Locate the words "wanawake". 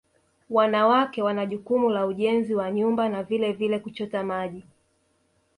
0.49-1.21